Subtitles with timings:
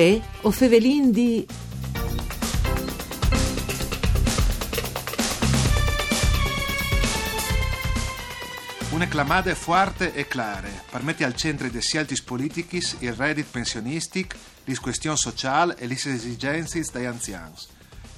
[0.00, 1.46] Uè, o fevelin di...
[8.92, 14.78] Una clamada forte e clare, permette al centro dei scelti politici il reddit pensionistic, le
[14.78, 17.52] questioni sociali e le esigenze degli anziani.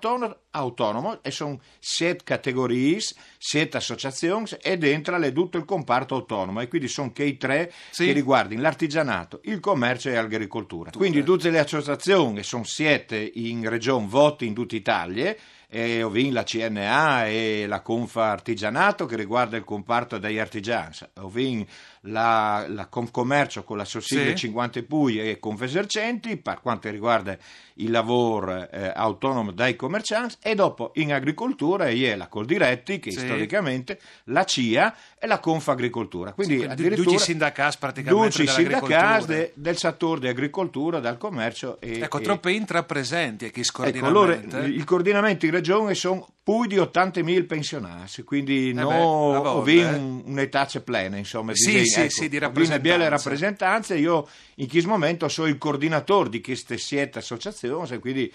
[0.51, 2.99] autonomo, e sono sette categorie,
[3.37, 7.71] sette associazioni e dentro è tutto il comparto autonomo e quindi sono che i tre
[7.91, 8.05] Sì.
[8.05, 10.91] che riguardano l'artigianato, il commercio e l'agricoltura.
[10.91, 15.35] Quindi tutte le associazioni, sono sette in regione, voti in tutta Italia,
[15.75, 21.65] e ovin la CNA e la Confa Artigianato che riguarda il comparto degli artigiani, ovin
[22.07, 24.35] la, la Confcommercio con la Sossiglia Sì.
[24.47, 27.35] 50 Puglia e Confesercenti per quanto riguarda
[27.79, 33.19] il lavoro eh, autonomo dai commercianti e dopo in agricoltura è la Coldiretti che Sì.
[33.19, 36.31] storicamente la CIA e la Confagricoltura.
[36.31, 41.81] Quindi Quindi addirittura duci sindacati praticamente duci sindacati de- del settore di agricoltura, del commercio
[41.81, 44.73] e, Ecco, e- troppe intrapresenti a chi Ecco, allora scordinamento.
[44.73, 45.63] il coordinamento in regione
[45.95, 49.95] sono più di 80.000 pensionati, quindi Eh beh, no ovin eh.
[49.95, 51.53] un- un'età plena, insomma.
[51.55, 53.09] Sì, disegni, sì, ecco, sì, di rappresentanza.
[53.09, 58.31] rappresentanze, io in questo momento sono il coordinatore di queste sette associazioni, quindi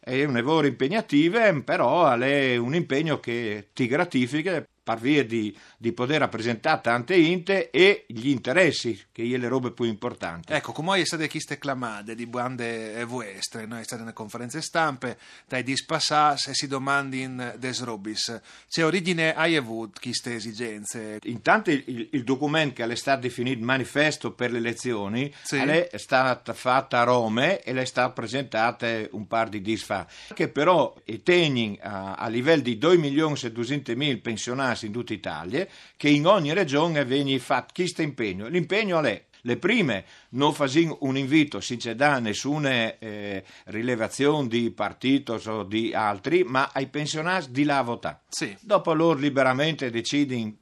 [0.00, 5.92] è un lavoro impegnativo, però è un impegno che ti gratifica per via di, di
[5.92, 10.52] poter rappresentare tante inte e gli interessi, che è le robe più importanti.
[10.52, 15.18] Ecco, come è state queste clamate di bande vuestre, noi state nelle conferenze stampe,
[15.48, 18.40] dai dispassas e si domandi in des robis.
[18.68, 21.18] C'è origine hai avuto queste esigenze?
[21.22, 25.56] Intanto il, il documento che è stato definito manifesto per le elezioni Sì.
[25.56, 30.48] è stata fatta a Roma e è stata presentata un par di dis fa, che
[30.48, 35.66] però tegni a, a livello di 2 milioni e 200 mila pensionati in tutta Italia,
[35.96, 38.48] che in ogni regione viene fatto questo impegno.
[38.48, 44.70] L'impegno è le prime non facendo un invito, si c'è da nessuna eh, rilevazione di
[44.70, 48.20] partito o di altri, ma ai pensionati di là a votare.
[48.28, 48.56] Sì.
[48.60, 50.52] Dopo loro liberamente decidono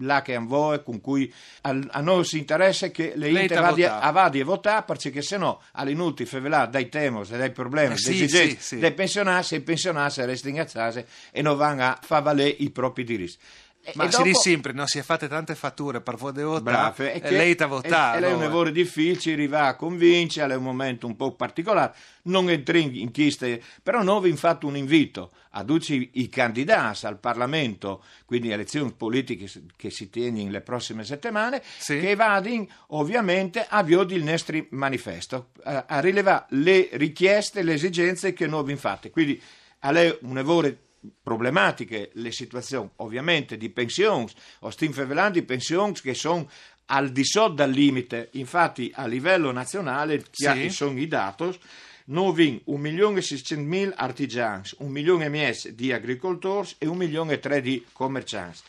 [0.00, 1.32] là che hanno voi, con cui
[1.62, 4.40] a, a noi si interessa che le Lei inte t'ha vadi, votato.
[4.40, 8.60] a votare perché se no all'inutile favelà dai temi dai problemi Eh, sì, delle esigenze
[8.60, 8.78] sì, sì.
[8.78, 13.36] dei pensionati e pensionati restano ingazzati e non vanno a far valere i propri diritti.
[13.94, 14.86] Ma e si dopo- dice sempre, no?
[14.86, 18.24] si è fatte tante fatture per votare Bravo, e è che- lei t'ha è- votato.
[18.24, 21.92] è un lavoro difficile, arriva a convincere, è un momento un po' particolare,
[22.24, 27.18] non entri in chiste, però noi vi fatto un invito a tutti i candidati al
[27.18, 31.98] Parlamento, quindi elezioni politiche che si tengono le prossime settimane, Sì.
[31.98, 38.32] che vadano ovviamente a viodi il nostro manifesto, a, a rilevare le richieste, le esigenze
[38.32, 39.10] che noi vi fate.
[39.10, 39.42] Quindi
[39.80, 40.72] a lei un lavoro
[41.22, 44.28] problematiche le situazioni ovviamente di pensioni
[44.60, 46.48] o stiamo di pensioni che sono
[46.86, 50.68] al di sotto del limite infatti a livello nazionale Sì.
[50.70, 51.58] sono i dati
[52.06, 57.84] noi 1.600.000 artigiani, 1 milione e mezzo di agricoltori e 1 milione e tre di
[57.92, 58.60] commercianti.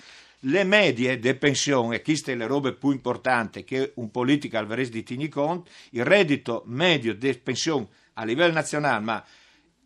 [0.46, 5.30] Le medie di pensione, queste le robe più importanti che un politico alvarese di tigni
[5.30, 9.24] conto, il reddito medio di pensione a livello nazionale, ma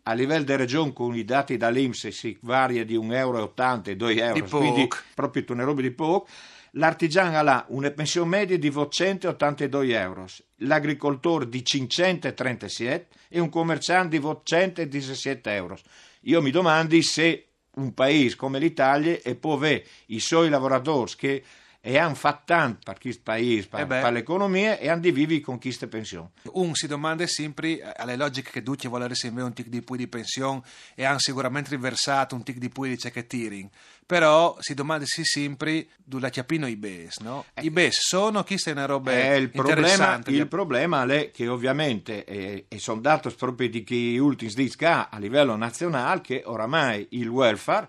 [0.08, 3.52] a livello di regione con i dati dall'Inps si varia di 1,80 euro
[3.84, 4.58] e 2 euro, Di poco.
[4.58, 6.26] quindi proprio una roba di poco.
[6.72, 10.26] l'artigiano ha una pensione media di 182 euro,
[10.58, 15.78] l'agricoltore di 537 e un commerciante di 117 euro.
[16.22, 17.44] Io mi domandi se
[17.74, 21.42] un paese come l'Italia e può avere i suoi lavoratori che
[21.80, 25.40] e hanno fatto tanto per questo paese, per, eh per l'economia e hanno di vivi
[25.40, 26.28] con queste pensioni.
[26.52, 29.96] Un si domanda sempre eh, alle logiche che tutti vogliono avere un tic di più
[29.96, 30.62] di pensione
[30.94, 33.68] e hanno sicuramente riversato un tic di più di checketiring,
[34.04, 37.44] però si domanda sempre dove chiappino i BES, no?
[37.54, 37.62] Eh.
[37.62, 42.24] I BES sono chi se una roba eh, il problema, il problema è che ovviamente,
[42.24, 47.28] eh, e sono dati proprio di chi ultimi dice a livello nazionale, che oramai il
[47.28, 47.88] welfare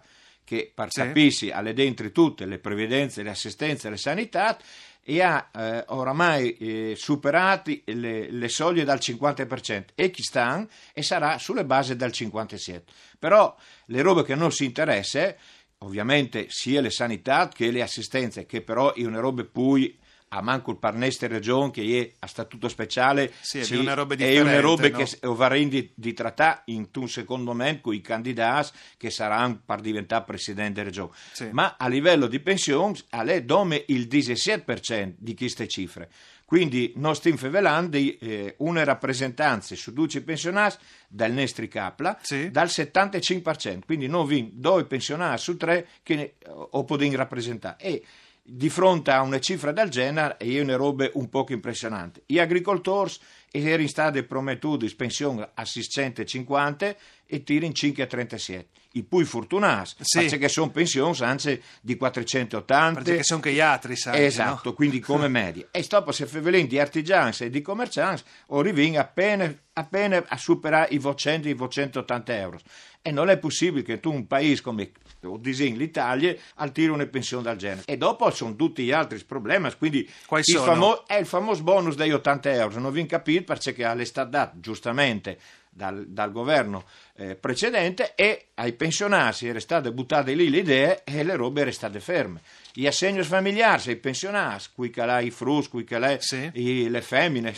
[0.50, 1.02] che per sì.
[1.02, 4.58] capirsi alle dentro tutte le previdenze, le assistenze le sanità
[5.04, 11.04] e ha eh, oramai eh, superati le, le, soglie dal 50% e chi sta e
[11.04, 12.82] sarà sulle basi del 57%.
[13.20, 13.56] Però
[13.86, 15.36] le robe che non si interessa,
[15.80, 19.96] ovviamente sia le sanità che le assistenze, che però è una roba poi
[20.30, 24.16] a manco il Parneste Region che è a statuto speciale sì, sì, è una roba,
[24.16, 24.98] è una roba no?
[24.98, 29.82] che varrà di, di trattare in un secondo momento con i candidati che saranno per
[29.82, 31.50] diventare presidente della regione sì.
[31.52, 36.10] ma a livello di pensioni a lei dome il 17% di queste cifre
[36.50, 40.78] quindi non stiamo favelando eh, una rappresentanza su 12 pensionati
[41.08, 42.50] dal Nestri Capla sì.
[42.50, 47.76] dal 75%, quindi noi abbiamo due pensionati su tre che ne, o possono rappresentare.
[47.80, 48.04] E
[48.50, 52.24] di fronte a una cifra del genere è una roba un po' impressionante.
[52.26, 53.14] Gli agricoltori
[53.52, 58.78] erano stati promettuti pensione a 650 e tiri in 537.
[58.94, 60.26] I più fortunati, sì.
[60.26, 63.02] perché sono pensioni anzi di 480.
[63.02, 64.26] Perché sono che gli altri, sai.
[64.26, 64.74] Esatto, no?
[64.74, 65.68] quindi come media.
[65.70, 70.98] e dopo se fevelin di artigiani e di commercianti, arriviamo appena, appena a superare i
[70.98, 72.60] 200 i 280 euro.
[73.10, 74.92] E non è possibile che tu un paese come
[75.24, 77.82] o disegni l'Italia al tiro una pensione del genere.
[77.86, 82.12] E dopo sono tutti gli altri problemi, quindi il, famo- è il famoso bonus degli
[82.12, 85.40] 80 euro, non vi capite perché all'estate dato giustamente
[85.72, 86.86] dal, dal governo
[87.16, 91.76] eh, precedente e ai pensionati era state buttate lì le idee e le robe erano
[91.76, 92.42] state ferme.
[92.72, 96.90] Gli assegni familiari ai pensionati, qui che i frus, qui che sì.
[96.90, 97.54] le femmine,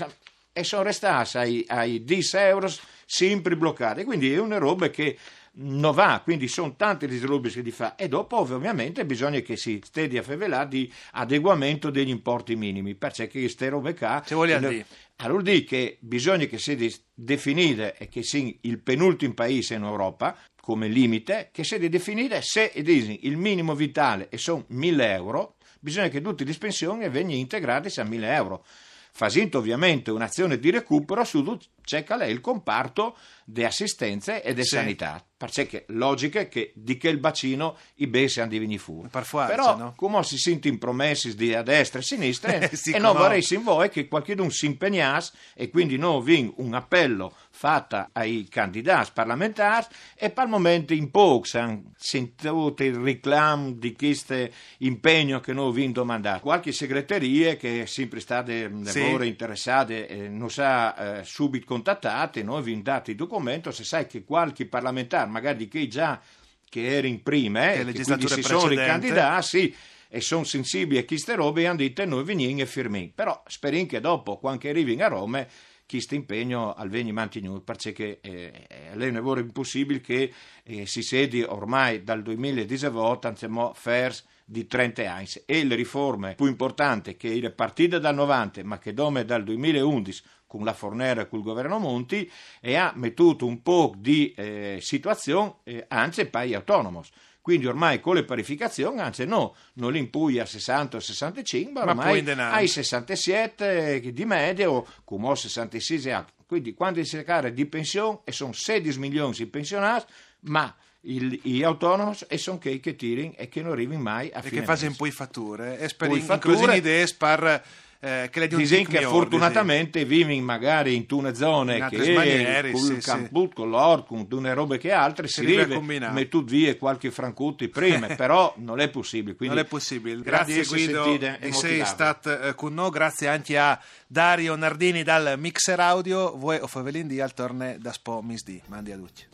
[0.53, 2.71] e sono restati ai, ai 10 euro
[3.06, 4.03] sempre bloccati.
[4.03, 5.18] Quindi è una roba che
[5.53, 7.95] non va, quindi sono tante le robe che si fa.
[7.95, 13.27] E dopo ovviamente bisogna che si stedi a favelare di adeguamento degli importi minimi, perché
[13.27, 14.24] queste robe qua...
[14.25, 14.86] Ci voglio dire.
[15.18, 20.36] Allora dire che bisogna che si definire e che sia il penultimo paese in Europa
[20.59, 26.21] come limite, che si definire se il minimo vitale e sono 1000 euro, bisogna che
[26.21, 28.65] tutte le pensioni vengano integrate a 1000 euro.
[29.13, 31.44] Facendo ovviamente un'azione di recupero su
[31.83, 34.75] c'è il comparto di assistenza e di sì.
[34.75, 39.10] sanità perché logica che di che il bacino i bessi hanno di venire fuori.
[39.50, 39.94] Però, no?
[39.95, 43.44] come si sente in promessi di a destra e a sinistra, sì, e non vorrei
[43.50, 49.12] in voi che qualcuno si impegnasse e quindi noi vin un appello fatto ai candidati
[49.13, 54.48] parlamentari e per il momento in pochi hanno sentito il reclamo di questo
[54.80, 56.42] impegno che noi abbiamo domandato.
[56.42, 59.01] Qualche segreteria che è sempre state sì.
[59.22, 64.26] interessate eh, non sa eh, subito contattate, noi abbiamo dato il documento, se sai che
[64.26, 66.20] qualche parlamentare magari che già
[66.68, 69.74] che era in prima, eh, che quindi si sono ricandidati,
[70.10, 73.12] e sono sensibili a queste robe hanno detto noi veniamo e firmiamo.
[73.16, 75.48] Però speriamo che dopo, quando arrivi a Roma,
[75.88, 81.42] questo impegno al veni mantenuto, perché eh, è un lavoro impossibile che eh, si sedi
[81.42, 87.51] ormai dal 2018, anziamo FERS, di 30 anni e le riforme più importanti che è
[87.51, 92.29] partita dal 90 ma che dome dal 2011 con la Fornera e col governo Monti
[92.60, 97.10] e ha mettuto un po' di eh, situazione eh, anzi poi autonomos.
[97.39, 102.24] Quindi ormai con le parificazioni, anzi no, non li a 60 o 65, ma ormai
[102.29, 106.27] ai 67 di media o come 66 anni.
[106.46, 112.15] Quindi quando si cerca di pensione, e sono 16 milioni di pensionati, ma gli autonomi
[112.27, 114.75] e sono che che tirano e che non arrivano mai a e fine E che
[114.75, 115.79] fanno poi fatture.
[115.79, 117.63] E speriamo così idee spar
[118.03, 123.03] eh, che Dicen che fortunatamente vivi magari in tune zone in che maniere, con il
[123.03, 123.53] camput, sì.
[123.53, 128.08] con l'or, con tune robe che altre si, si a tu via qualche francutti prima,
[128.17, 129.36] però non è possibile.
[129.41, 130.24] non è possibile.
[130.24, 135.79] Grazie Guido di sei stato eh, con noi, grazie anche a Dario Nardini dal Mixer
[135.79, 138.60] Audio, voi o Favelin di al torne da Spo Misdi.
[138.65, 139.31] Mandi a tutti.